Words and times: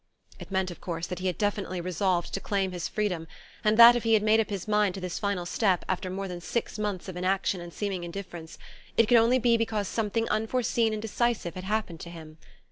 It 0.39 0.49
meant, 0.49 0.71
of 0.71 0.81
course, 0.81 1.05
that 1.05 1.19
he 1.19 1.27
had 1.27 1.37
definitely 1.37 1.79
resolved 1.79 2.33
to 2.33 2.39
claim 2.39 2.71
his 2.71 2.87
freedom; 2.87 3.27
and 3.63 3.77
that, 3.77 3.95
if 3.95 4.01
he 4.01 4.15
had 4.15 4.23
made 4.23 4.39
up 4.39 4.49
his 4.49 4.67
mind 4.67 4.95
to 4.95 4.99
this 4.99 5.19
final 5.19 5.45
step, 5.45 5.85
after 5.87 6.09
more 6.09 6.27
than 6.27 6.41
six 6.41 6.79
months 6.79 7.07
of 7.07 7.15
inaction 7.15 7.61
and 7.61 7.71
seeming 7.71 8.03
indifference, 8.03 8.57
it 8.97 9.03
could 9.03 9.09
be 9.13 9.17
only 9.19 9.37
because 9.37 9.87
something 9.87 10.27
unforeseen 10.29 10.91
and 10.91 11.03
decisive 11.03 11.53
had 11.53 11.65
happened 11.65 11.99
to 11.99 12.09
him. 12.09 12.39